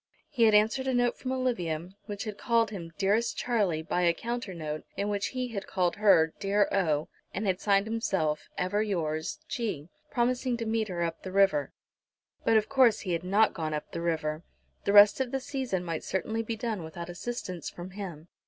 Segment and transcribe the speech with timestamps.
[0.29, 4.15] He had answered a note from Olivia, which had called him "dearest Charlie" by a
[4.15, 8.81] counter note, in which he had called her "dear O," and had signed himself "ever
[8.81, 11.71] yours, G," promising to meet her up the river.
[12.43, 14.41] But of course he had not gone up the river!
[14.85, 18.27] The rest of the season might certainly be done without assistance from him.